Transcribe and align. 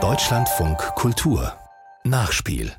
Deutschlandfunk 0.00 0.78
Kultur 0.94 1.52
Nachspiel 2.04 2.72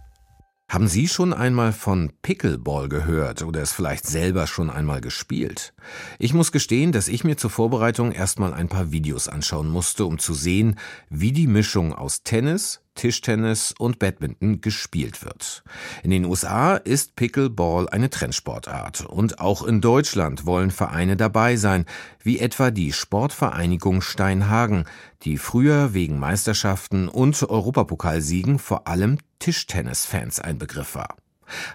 haben 0.70 0.88
Sie 0.88 1.10
schon 1.10 1.34
einmal 1.34 1.74
von 1.74 2.14
Pickleball 2.22 2.88
gehört 2.88 3.42
oder 3.42 3.62
es 3.62 3.74
vielleicht 3.74 4.06
selber 4.06 4.48
schon 4.48 4.70
einmal 4.70 5.02
gespielt? 5.02 5.74
Ich 6.20 6.34
muss 6.34 6.54
gestehen, 6.54 6.94
dass 6.94 7.10
ich 7.10 7.26
mir 7.26 7.36
zur 7.36 7.50
Vorbereitung 7.50 8.14
erstmal 8.14 8.54
ein 8.54 8.70
paar 8.70 8.92
Videos 8.92 9.28
anschauen 9.28 9.68
musste, 9.68 10.06
um 10.06 10.20
zu 10.20 10.34
sehen, 10.34 10.80
wie 11.10 11.34
die 11.34 11.48
Mischung 11.48 11.94
aus 11.94 12.24
Tennis, 12.24 12.82
Tischtennis 12.96 13.74
und 13.78 14.00
Badminton 14.00 14.62
gespielt 14.62 15.24
wird. 15.24 15.64
In 16.04 16.12
den 16.12 16.26
USA 16.26 16.76
ist 16.76 17.16
Pickleball 17.16 17.88
eine 17.90 18.10
Trendsportart 18.10 19.06
und 19.06 19.40
auch 19.40 19.64
in 19.64 19.82
Deutschland 19.82 20.46
wollen 20.46 20.72
Vereine 20.72 21.16
dabei 21.16 21.56
sein, 21.56 21.86
wie 22.22 22.40
etwa 22.40 22.72
die 22.72 22.92
Sportvereinigung 22.92 24.02
Steinhagen, 24.02 24.86
die 25.24 25.38
früher 25.38 25.94
wegen 25.94 26.20
Meisterschaften 26.20 27.08
und 27.08 27.42
Europapokalsiegen 27.44 28.60
vor 28.60 28.88
allem 28.88 29.18
Tischtennisfans 29.40 30.40
ein 30.40 30.58
Begriff 30.58 30.96
war. 30.96 31.16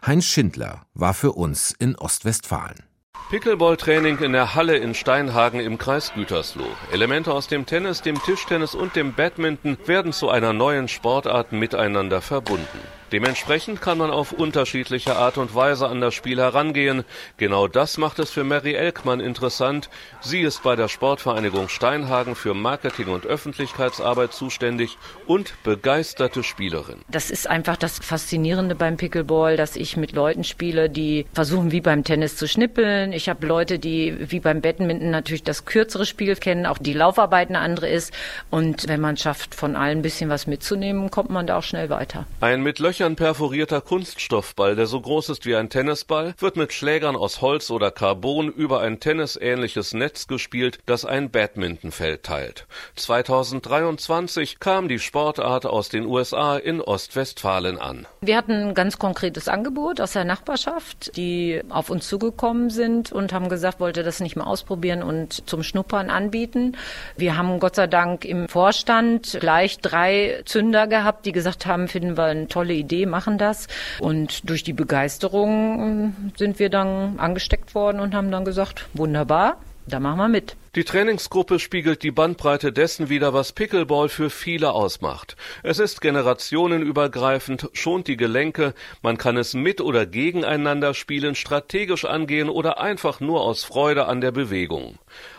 Heinz 0.07 0.25
Schindler 0.27 0.87
war 0.95 1.15
für 1.15 1.33
uns 1.33 1.75
in 1.79 1.97
Ostwestfalen. 1.97 2.94
Pickleball-Training 3.35 4.19
in 4.19 4.33
der 4.33 4.55
Halle 4.55 4.77
in 4.77 4.95
Steinhagen 4.95 5.59
im 5.59 5.77
Kreis 5.77 6.13
Gütersloh. 6.15 6.71
Elemente 6.93 7.33
aus 7.33 7.49
dem 7.49 7.67
Tennis, 7.67 8.01
dem 8.01 8.23
Tischtennis 8.23 8.77
und 8.77 8.95
dem 8.95 9.13
Badminton 9.13 9.77
werden 9.87 10.13
zu 10.13 10.31
einer 10.31 10.53
neuen 10.53 10.87
Sportart 10.87 11.51
miteinander 11.51 12.21
verbunden. 12.21 12.79
Dementsprechend 13.13 13.81
kann 13.81 13.99
man 13.99 14.11
auf 14.11 14.33
unterschiedliche 14.33 15.17
Art 15.17 15.39
und 15.39 15.55
Weise 15.55 15.89
an 15.89 16.01
das 16.01 16.15
Spiel 16.15 16.39
herangehen. 16.39 17.05
Genau 17.37 17.69
das 17.69 17.99
macht 17.99 18.19
es 18.19 18.31
für 18.31 18.45
Mary 18.45 18.75
Elkmann 18.75 19.21
interessant. 19.21 19.89
Sie 20.21 20.41
ist 20.41 20.63
bei 20.63 20.77
der 20.77 20.89
Sportvereinigung 20.89 21.69
Steinhagen 21.69 22.35
für 22.35 22.55
Marketing 22.55 23.09
und 23.09 23.27
Öffentlichkeitsarbeit 23.27 24.33
zuständig 24.33 24.99
und 25.27 25.55
begeisterte 25.63 26.43
Spielerin. 26.43 27.01
Das 27.09 27.31
ist 27.31 27.49
einfach 27.49 27.77
das 27.77 27.99
Faszinierende 27.99 28.75
beim 28.75 28.97
Pickleball, 28.97 29.57
dass 29.57 29.77
ich 29.77 29.97
mit 29.97 30.13
Leuten 30.13 30.45
spiele, 30.45 30.91
die 30.91 31.27
versuchen 31.33 31.73
wie 31.73 31.81
beim 31.81 32.05
Tennis 32.05 32.37
zu 32.37 32.49
schnippeln. 32.49 33.13
Ich 33.13 33.29
habe 33.29 33.47
Leute, 33.47 33.79
die 33.79 34.17
wie 34.31 34.41
beim 34.41 34.61
Badminton 34.61 35.11
natürlich 35.11 35.43
das 35.43 35.65
kürzere 35.65 36.07
Spiel 36.07 36.37
kennen, 36.37 36.67
auch 36.67 36.79
die 36.79 36.93
Laufarbeit 36.93 37.49
eine 37.49 37.61
andere 37.61 37.89
ist. 37.89 38.13
Und 38.51 38.89
wenn 38.89 39.01
man 39.01 39.17
schafft, 39.17 39.55
von 39.55 39.77
allen 39.77 39.99
ein 39.99 40.03
bisschen 40.03 40.31
was 40.31 40.47
mitzunehmen, 40.47 41.11
kommt 41.11 41.31
man 41.31 41.47
da 41.47 41.59
auch 41.59 41.63
schnell 41.63 41.91
weiter. 41.91 42.27
Ein 42.41 42.63
mit 42.63 42.79
Löchern 42.79 43.04
Löchern 43.05 43.17
perforierter 43.17 43.83
Kunststoffball, 43.83 44.77
der 44.77 44.87
so 44.87 44.99
groß 44.99 45.29
ist 45.29 45.45
wie 45.45 45.55
ein 45.55 45.69
Tennisball, 45.69 46.33
wird 46.39 46.57
mit 46.57 46.73
Schlägern 46.73 47.17
aus 47.17 47.43
Holz 47.43 47.71
oder 47.71 47.91
Carbon 47.91 48.49
über 48.49 48.81
ein 48.81 48.99
tennisähnliches 48.99 49.93
Netz 49.93 50.27
gespielt, 50.27 50.79
das 50.87 51.05
ein 51.05 51.31
Badmintonfeld 51.31 52.23
teilt. 52.23 52.67
2023 52.97 54.59
kam 54.59 54.89
die 54.89 54.99
Sportart 54.99 55.67
aus 55.67 55.91
den 55.91 56.07
USA 56.07 56.57
in 56.57 56.81
Ostwestfalen 56.81 57.79
an. 57.79 58.07
Wir 58.23 58.39
hatten 58.39 58.53
ein 58.53 58.75
ganz 58.75 58.99
konkretes 58.99 59.49
Angebot 59.49 60.01
aus 60.01 60.13
der 60.13 60.25
Nachbarschaft, 60.25 61.15
die 61.19 61.61
auf 61.69 61.91
uns 61.91 62.09
zugekommen 62.09 62.71
sind 62.71 63.13
und 63.13 63.35
haben 63.35 63.51
gesagt, 63.51 63.81
wollte 63.81 64.03
das 64.03 64.21
nicht 64.21 64.37
mal 64.37 64.45
ausprobieren 64.45 65.03
und 65.03 65.47
zum 65.47 65.63
Schnuppern 65.63 66.09
anbieten. 66.09 66.75
Wir 67.19 67.37
haben 67.37 67.61
Gott 67.61 67.77
sei 67.77 67.87
Dank 67.87 68.25
im 68.25 68.49
Vorstand 68.49 69.37
gleich 69.41 69.81
drei 69.81 70.41
Zünder 70.47 70.87
gehabt, 70.87 71.27
die 71.27 71.33
gesagt 71.33 71.67
haben, 71.67 71.87
finden 71.87 72.17
wir 72.17 72.25
eine 72.25 72.49
tolle 72.49 72.73
Idee 72.73 72.84
Idee, 72.85 73.07
machen 73.07 73.39
das. 73.39 73.67
Und 73.99 74.49
durch 74.49 74.63
die 74.63 74.73
Begeisterung 74.73 76.15
äh, 76.35 76.39
sind 76.39 76.59
wir 76.59 76.71
dann 76.71 77.19
angesteckt 77.19 77.75
worden 77.75 78.01
und 78.01 78.15
haben 78.15 78.31
dann 78.31 78.45
gesagt, 78.45 78.87
wunderbar, 78.95 79.59
da 79.87 80.01
machen 80.01 80.19
wir 80.19 80.29
mit. 80.29 80.57
Die 80.77 80.85
Trainingsgruppe 80.85 81.59
spiegelt 81.59 82.03
die 82.03 82.11
Bandbreite 82.11 82.73
dessen 82.73 83.09
wider, 83.09 83.35
was 83.35 83.53
Pickleball 83.53 84.09
für 84.09 84.31
viele 84.31 84.73
ausmacht. 84.73 85.37
Es 85.63 85.79
ist 85.79 86.01
generationenübergreifend, 86.01 87.69
schont 87.75 88.09
die 88.09 88.17
Gelenke, 88.17 88.75
man 89.03 89.19
kann 89.19 89.37
es 89.37 89.55
mit 89.55 89.81
oder 89.81 90.07
gegeneinander 90.07 90.95
spielen, 90.95 91.35
strategisch 91.35 92.07
angehen 92.07 92.49
oder 92.49 92.81
einfach 92.81 93.21
nur 93.21 93.43
aus 93.43 93.63
Freude 93.63 94.07
an 94.07 94.21
der 94.21 94.33
Bewegung. 94.33 94.99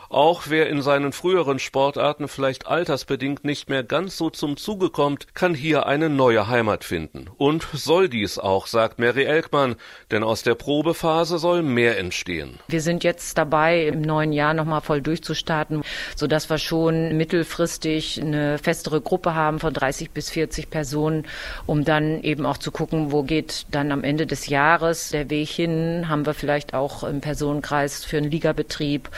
Auch 0.09 0.43
wer 0.47 0.69
in 0.69 0.81
seinen 0.81 1.11
früheren 1.11 1.59
Sportarten 1.59 2.27
vielleicht 2.27 2.67
altersbedingt 2.67 3.43
nicht 3.43 3.69
mehr 3.69 3.83
ganz 3.83 4.17
so 4.17 4.29
zum 4.29 4.57
Zuge 4.57 4.89
kommt, 4.89 5.33
kann 5.33 5.53
hier 5.53 5.85
eine 5.85 6.09
neue 6.09 6.47
Heimat 6.47 6.83
finden. 6.83 7.29
Und 7.37 7.67
soll 7.73 8.09
dies 8.09 8.37
auch, 8.37 8.67
sagt 8.67 8.99
Mary 8.99 9.23
Elkmann, 9.23 9.75
denn 10.11 10.23
aus 10.23 10.43
der 10.43 10.55
Probephase 10.55 11.37
soll 11.37 11.63
mehr 11.63 11.97
entstehen. 11.97 12.59
Wir 12.67 12.81
sind 12.81 13.03
jetzt 13.03 13.37
dabei, 13.37 13.85
im 13.87 14.01
neuen 14.01 14.31
Jahr 14.31 14.53
nochmal 14.53 14.81
voll 14.81 15.01
durchzustarten, 15.01 15.83
sodass 16.15 16.49
wir 16.49 16.57
schon 16.57 17.17
mittelfristig 17.17 18.21
eine 18.21 18.57
festere 18.57 19.01
Gruppe 19.01 19.35
haben 19.35 19.59
von 19.59 19.73
30 19.73 20.11
bis 20.11 20.29
40 20.29 20.69
Personen, 20.69 21.25
um 21.65 21.83
dann 21.83 22.21
eben 22.21 22.45
auch 22.45 22.57
zu 22.57 22.71
gucken, 22.71 23.11
wo 23.11 23.23
geht 23.23 23.65
dann 23.71 23.91
am 23.91 24.03
Ende 24.03 24.27
des 24.27 24.47
Jahres 24.47 25.09
der 25.09 25.29
Weg 25.29 25.49
hin, 25.49 26.07
haben 26.09 26.25
wir 26.25 26.33
vielleicht 26.33 26.73
auch 26.73 27.03
im 27.03 27.21
Personenkreis 27.21 28.05
für 28.05 28.17
einen 28.17 28.31
Ligabetrieb 28.31 29.09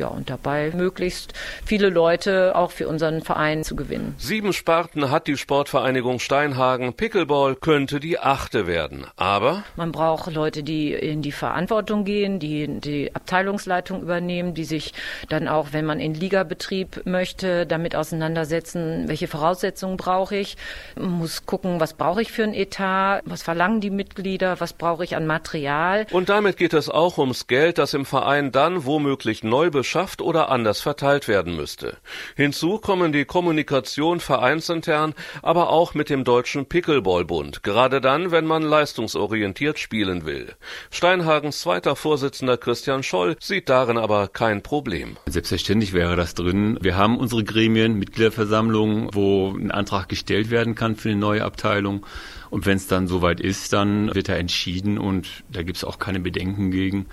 ja, 0.00 0.08
und 0.08 0.30
dabei 0.30 0.72
möglichst 0.74 1.34
viele 1.64 1.90
Leute 1.90 2.56
auch 2.56 2.70
für 2.70 2.88
unseren 2.88 3.20
Verein 3.20 3.64
zu 3.64 3.76
gewinnen. 3.76 4.14
Sieben 4.18 4.52
Sparten 4.52 5.10
hat 5.10 5.26
die 5.26 5.36
Sportvereinigung 5.36 6.18
Steinhagen. 6.18 6.94
Pickleball 6.94 7.54
könnte 7.54 8.00
die 8.00 8.18
achte 8.18 8.66
werden. 8.66 9.06
Aber 9.16 9.62
man 9.76 9.92
braucht 9.92 10.32
Leute, 10.32 10.62
die 10.62 10.92
in 10.92 11.20
die 11.22 11.32
Verantwortung 11.32 12.04
gehen, 12.04 12.38
die 12.38 12.80
die 12.80 13.14
Abteilungsleitung 13.14 14.00
übernehmen, 14.02 14.54
die 14.54 14.64
sich 14.64 14.94
dann 15.28 15.48
auch, 15.48 15.68
wenn 15.72 15.84
man 15.84 16.00
in 16.00 16.14
Ligabetrieb 16.14 17.02
möchte, 17.04 17.66
damit 17.66 17.94
auseinandersetzen, 17.94 19.06
welche 19.06 19.28
Voraussetzungen 19.28 19.98
brauche 19.98 20.36
ich, 20.36 20.56
man 20.96 21.10
muss 21.10 21.44
gucken, 21.44 21.78
was 21.78 21.94
brauche 21.94 22.22
ich 22.22 22.32
für 22.32 22.44
ein 22.44 22.54
Etat, 22.54 23.20
was 23.26 23.42
verlangen 23.42 23.80
die 23.82 23.90
Mitglieder, 23.90 24.60
was 24.60 24.72
brauche 24.72 25.04
ich 25.04 25.14
an 25.14 25.26
Material. 25.26 26.06
Und 26.10 26.30
damit 26.30 26.56
geht 26.56 26.72
es 26.72 26.88
auch 26.88 27.18
ums 27.18 27.46
Geld, 27.46 27.76
das 27.76 27.92
im 27.92 28.06
Verein 28.06 28.50
dann 28.50 28.86
womöglich 28.86 29.44
neu 29.44 29.70
beschafft 29.90 30.22
oder 30.22 30.50
anders 30.50 30.80
verteilt 30.80 31.26
werden 31.26 31.56
müsste. 31.56 31.96
Hinzu 32.36 32.78
kommen 32.78 33.10
die 33.10 33.24
Kommunikation 33.24 34.20
vereinsintern, 34.20 35.14
aber 35.42 35.70
auch 35.70 35.94
mit 35.94 36.10
dem 36.10 36.22
Deutschen 36.22 36.66
Pickleballbund, 36.66 37.64
gerade 37.64 38.00
dann, 38.00 38.30
wenn 38.30 38.46
man 38.46 38.62
leistungsorientiert 38.62 39.80
spielen 39.80 40.26
will. 40.26 40.54
Steinhagens 40.92 41.58
zweiter 41.58 41.96
Vorsitzender 41.96 42.56
Christian 42.56 43.02
Scholl 43.02 43.34
sieht 43.40 43.68
darin 43.68 43.98
aber 43.98 44.28
kein 44.28 44.62
Problem. 44.62 45.16
Selbstverständlich 45.26 45.92
wäre 45.92 46.14
das 46.14 46.34
drin. 46.34 46.78
Wir 46.80 46.96
haben 46.96 47.18
unsere 47.18 47.42
Gremien, 47.42 47.94
Mitgliederversammlungen, 47.94 49.08
wo 49.12 49.50
ein 49.50 49.72
Antrag 49.72 50.08
gestellt 50.08 50.52
werden 50.52 50.76
kann 50.76 50.94
für 50.94 51.08
eine 51.08 51.18
neue 51.18 51.44
Abteilung. 51.44 52.06
Und 52.50 52.66
wenn 52.66 52.76
es 52.76 52.88
dann 52.88 53.06
soweit 53.06 53.40
ist, 53.40 53.72
dann 53.72 54.14
wird 54.14 54.28
er 54.28 54.38
entschieden 54.38 54.98
und 54.98 55.44
da 55.50 55.62
gibt 55.62 55.78
es 55.78 55.84
auch 55.84 55.98
keine 55.98 56.20
Bedenken 56.20 56.70
gegen. 56.70 57.06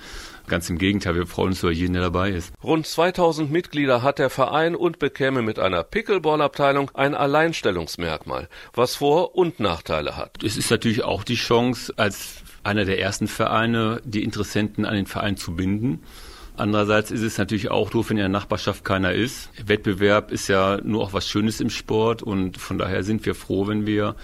Ganz 0.48 0.70
im 0.70 0.78
Gegenteil, 0.78 1.16
wir 1.16 1.28
freuen 1.28 1.50
uns 1.50 1.62
über 1.62 1.72
jeden, 1.72 1.94
der 1.94 2.04
dabei 2.04 2.32
ist. 2.32 2.54
Rund 2.64 2.88
2000 2.88 3.52
Mitglieder 3.52 4.02
hat 4.02 4.18
der 4.18 4.30
Verein 4.30 4.76
und 4.76 4.98
bekäme 4.98 5.42
mit 5.42 5.60
einer 5.60 5.84
Pickleball-Abteilung 5.84 6.90
ein 6.94 7.16
Alleinstellungsmerkmal, 7.16 8.48
was 8.74 8.96
Vor- 8.96 9.36
und 9.36 9.60
Nachteile 9.60 10.16
hat. 10.16 10.42
Es 10.44 10.56
ist 10.56 10.72
natürlich 10.72 11.04
auch 11.04 11.24
die 11.24 11.36
Chance, 11.36 11.94
als 11.98 12.44
einer 12.64 12.86
der 12.86 13.00
ersten 13.00 13.28
Vereine 13.28 14.02
die 14.06 14.24
Interessenten 14.24 14.86
an 14.86 14.96
den 14.96 15.06
Verein 15.06 15.38
zu 15.38 15.56
binden. 15.56 16.04
Andererseits 16.58 17.12
ist 17.12 17.22
es 17.22 17.38
natürlich 17.38 17.70
auch 17.70 17.92
doof, 17.92 18.10
wenn 18.10 18.18
in 18.18 18.22
der 18.22 18.30
Nachbarschaft 18.30 18.84
keiner 18.84 19.14
ist. 19.14 19.50
Wettbewerb 19.64 20.32
ist 20.32 20.48
ja 20.48 20.80
nur 20.84 21.04
auch 21.04 21.14
was 21.14 21.28
Schönes 21.28 21.62
im 21.62 21.70
Sport 21.70 22.24
und 22.24 22.58
von 22.58 22.80
daher 22.80 23.04
sind 23.04 23.26
wir 23.26 23.36
froh, 23.36 23.68
wenn 23.68 23.86
wir 23.86 24.16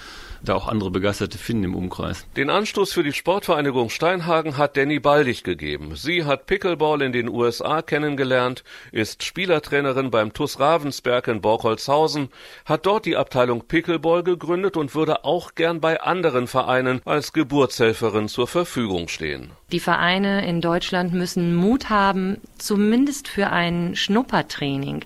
da 0.43 0.55
auch 0.55 0.67
andere 0.67 0.91
Begeisterte 0.91 1.37
finden 1.37 1.65
im 1.65 1.75
Umkreis. 1.75 2.25
Den 2.35 2.49
Anstoß 2.49 2.93
für 2.93 3.03
die 3.03 3.13
Sportvereinigung 3.13 3.89
Steinhagen 3.89 4.57
hat 4.57 4.77
Danny 4.77 4.99
Baldig 4.99 5.43
gegeben. 5.43 5.95
Sie 5.95 6.25
hat 6.25 6.47
Pickleball 6.47 7.01
in 7.01 7.13
den 7.13 7.29
USA 7.29 7.81
kennengelernt, 7.81 8.63
ist 8.91 9.23
Spielertrainerin 9.23 10.11
beim 10.11 10.33
TUS 10.33 10.59
Ravensberg 10.59 11.27
in 11.27 11.41
Borkholzhausen, 11.41 12.29
hat 12.65 12.85
dort 12.85 13.05
die 13.05 13.15
Abteilung 13.15 13.67
Pickleball 13.67 14.23
gegründet 14.23 14.75
und 14.75 14.95
würde 14.95 15.23
auch 15.23 15.55
gern 15.55 15.79
bei 15.79 16.01
anderen 16.01 16.47
Vereinen 16.47 17.01
als 17.05 17.31
Geburtshelferin 17.31 18.27
zur 18.27 18.47
Verfügung 18.47 19.07
stehen. 19.07 19.51
Die 19.73 19.79
Vereine 19.79 20.45
in 20.45 20.61
Deutschland 20.61 21.13
müssen 21.13 21.55
Mut 21.55 21.89
haben, 21.89 22.37
zumindest 22.59 23.27
für 23.27 23.49
ein 23.49 23.95
Schnuppertraining. 23.95 25.03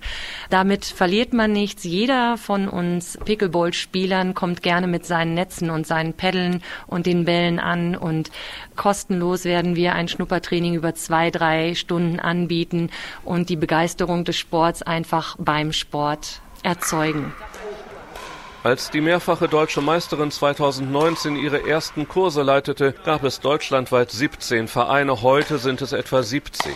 Damit 0.50 0.84
verliert 0.84 1.32
man 1.32 1.52
nichts. 1.52 1.84
Jeder 1.84 2.36
von 2.36 2.68
uns 2.68 3.18
Pickleball-Spielern 3.24 4.34
kommt 4.34 4.62
gerne 4.62 4.86
mit 4.86 5.06
seinen 5.06 5.32
Netzen 5.32 5.70
und 5.70 5.86
seinen 5.86 6.12
Peddeln 6.12 6.62
und 6.86 7.06
den 7.06 7.24
Bällen 7.24 7.60
an 7.60 7.96
und 7.96 8.30
kostenlos 8.76 9.46
werden 9.46 9.74
wir 9.74 9.94
ein 9.94 10.06
Schnuppertraining 10.06 10.74
über 10.74 10.94
zwei, 10.94 11.30
drei 11.30 11.74
Stunden 11.74 12.20
anbieten 12.20 12.90
und 13.24 13.48
die 13.48 13.56
Begeisterung 13.56 14.26
des 14.26 14.36
Sports 14.36 14.82
einfach 14.82 15.36
beim 15.38 15.72
Sport 15.72 16.42
erzeugen. 16.62 17.32
Als 18.64 18.90
die 18.90 19.00
mehrfache 19.00 19.46
deutsche 19.46 19.80
Meisterin 19.80 20.32
2019 20.32 21.36
ihre 21.36 21.68
ersten 21.68 22.08
Kurse 22.08 22.42
leitete, 22.42 22.92
gab 23.04 23.22
es 23.22 23.38
deutschlandweit 23.38 24.10
17 24.10 24.66
Vereine, 24.66 25.22
heute 25.22 25.58
sind 25.58 25.80
es 25.80 25.92
etwa 25.92 26.24
70. 26.24 26.74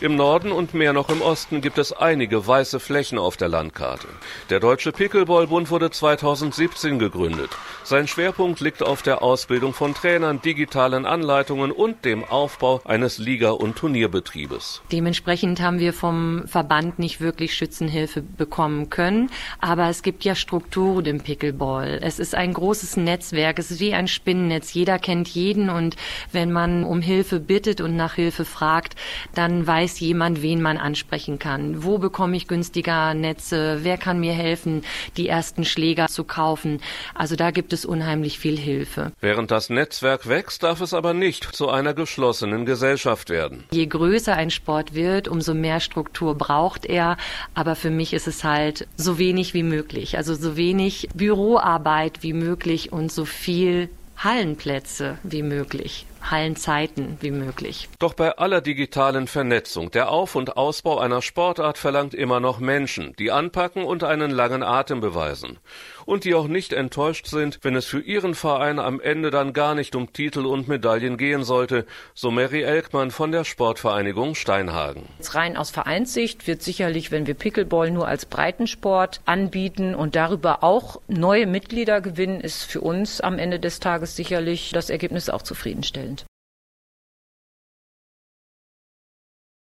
Im 0.00 0.16
Norden 0.16 0.52
und 0.52 0.74
mehr 0.74 0.92
noch 0.92 1.08
im 1.08 1.22
Osten 1.22 1.60
gibt 1.60 1.78
es 1.78 1.92
einige 1.92 2.46
weiße 2.46 2.80
Flächen 2.80 3.18
auf 3.18 3.36
der 3.36 3.48
Landkarte. 3.48 4.08
Der 4.50 4.60
Deutsche 4.60 4.92
Pickleballbund 4.92 5.70
wurde 5.70 5.90
2017 5.90 6.98
gegründet. 6.98 7.50
Sein 7.82 8.08
Schwerpunkt 8.08 8.60
liegt 8.60 8.82
auf 8.82 9.02
der 9.02 9.22
Ausbildung 9.22 9.72
von 9.72 9.94
Trainern, 9.94 10.42
digitalen 10.42 11.06
Anleitungen 11.06 11.70
und 11.70 12.04
dem 12.04 12.24
Aufbau 12.24 12.80
eines 12.84 13.18
Liga- 13.18 13.50
und 13.50 13.76
Turnierbetriebes. 13.76 14.82
Dementsprechend 14.92 15.60
haben 15.60 15.78
wir 15.78 15.92
vom 15.92 16.46
Verband 16.46 16.98
nicht 16.98 17.20
wirklich 17.20 17.54
Schützenhilfe 17.54 18.22
bekommen 18.22 18.90
können, 18.90 19.30
aber 19.60 19.88
es 19.88 20.02
gibt 20.02 20.24
ja 20.24 20.34
Strukturen 20.34 21.04
im 21.06 21.20
Pickleball. 21.20 22.00
Es 22.02 22.18
ist 22.18 22.34
ein 22.34 22.52
großes 22.52 22.96
Netzwerk, 22.96 23.58
es 23.58 23.70
ist 23.70 23.80
wie 23.80 23.94
ein 23.94 24.08
Spinnennetz. 24.08 24.74
Jeder 24.74 24.98
kennt 24.98 25.28
jeden 25.28 25.70
und 25.70 25.96
wenn 26.32 26.52
man 26.52 26.84
um 26.84 27.00
Hilfe 27.00 27.40
bittet 27.40 27.80
und 27.80 27.96
nach 27.96 28.14
Hilfe 28.14 28.44
fragt, 28.44 28.96
dann 29.34 29.66
weiß 29.76 30.00
jemand, 30.00 30.40
wen 30.40 30.62
man 30.62 30.78
ansprechen 30.78 31.38
kann. 31.38 31.84
Wo 31.84 31.98
bekomme 31.98 32.34
ich 32.34 32.48
günstiger 32.48 33.12
Netze? 33.12 33.80
Wer 33.82 33.98
kann 33.98 34.18
mir 34.18 34.32
helfen, 34.32 34.82
die 35.18 35.28
ersten 35.28 35.66
Schläger 35.66 36.06
zu 36.06 36.24
kaufen? 36.24 36.80
Also 37.14 37.36
da 37.36 37.50
gibt 37.50 37.74
es 37.74 37.84
unheimlich 37.84 38.38
viel 38.38 38.56
Hilfe. 38.56 39.12
Während 39.20 39.50
das 39.50 39.68
Netzwerk 39.68 40.30
wächst, 40.30 40.62
darf 40.62 40.80
es 40.80 40.94
aber 40.94 41.12
nicht 41.12 41.44
zu 41.54 41.68
einer 41.68 41.92
geschlossenen 41.92 42.64
Gesellschaft 42.64 43.28
werden. 43.28 43.64
Je 43.70 43.84
größer 43.84 44.34
ein 44.34 44.50
Sport 44.50 44.94
wird, 44.94 45.28
umso 45.28 45.52
mehr 45.52 45.80
Struktur 45.80 46.34
braucht 46.36 46.86
er. 46.86 47.18
Aber 47.52 47.76
für 47.76 47.90
mich 47.90 48.14
ist 48.14 48.28
es 48.28 48.44
halt 48.44 48.88
so 48.96 49.18
wenig 49.18 49.52
wie 49.52 49.62
möglich. 49.62 50.16
Also 50.16 50.34
so 50.34 50.56
wenig 50.56 51.10
Büroarbeit 51.14 52.22
wie 52.22 52.32
möglich 52.32 52.92
und 52.92 53.12
so 53.12 53.26
viel 53.26 53.90
Hallenplätze 54.16 55.18
wie 55.22 55.42
möglich. 55.42 56.06
Hallenzeiten 56.30 57.18
wie 57.20 57.30
möglich. 57.30 57.88
Doch 57.98 58.14
bei 58.14 58.36
aller 58.38 58.60
digitalen 58.60 59.26
Vernetzung, 59.26 59.90
der 59.90 60.10
Auf- 60.10 60.34
und 60.34 60.56
Ausbau 60.56 60.98
einer 60.98 61.22
Sportart 61.22 61.78
verlangt 61.78 62.14
immer 62.14 62.40
noch 62.40 62.58
Menschen, 62.58 63.14
die 63.18 63.30
anpacken 63.30 63.84
und 63.84 64.04
einen 64.04 64.30
langen 64.30 64.62
Atem 64.62 65.00
beweisen. 65.00 65.58
Und 66.04 66.24
die 66.24 66.34
auch 66.34 66.46
nicht 66.46 66.72
enttäuscht 66.72 67.26
sind, 67.26 67.58
wenn 67.62 67.74
es 67.74 67.86
für 67.86 68.00
ihren 68.00 68.34
Verein 68.34 68.78
am 68.78 69.00
Ende 69.00 69.30
dann 69.30 69.52
gar 69.52 69.74
nicht 69.74 69.96
um 69.96 70.12
Titel 70.12 70.46
und 70.46 70.68
Medaillen 70.68 71.16
gehen 71.16 71.42
sollte, 71.42 71.84
so 72.14 72.30
Mary 72.30 72.62
Elkmann 72.62 73.10
von 73.10 73.32
der 73.32 73.44
Sportvereinigung 73.44 74.34
Steinhagen. 74.34 75.02
Jetzt 75.18 75.34
rein 75.34 75.56
aus 75.56 75.70
Vereinssicht 75.70 76.46
wird 76.46 76.62
sicherlich, 76.62 77.10
wenn 77.10 77.26
wir 77.26 77.34
Pickleball 77.34 77.90
nur 77.90 78.06
als 78.06 78.24
Breitensport 78.26 79.20
anbieten 79.24 79.94
und 79.94 80.14
darüber 80.16 80.62
auch 80.62 81.00
neue 81.08 81.46
Mitglieder 81.46 82.00
gewinnen, 82.00 82.40
ist 82.40 82.62
für 82.62 82.80
uns 82.80 83.20
am 83.20 83.38
Ende 83.38 83.58
des 83.58 83.80
Tages 83.80 84.16
sicherlich 84.16 84.70
das 84.72 84.90
Ergebnis 84.90 85.28
auch 85.28 85.42
zufriedenstellend. 85.42 86.15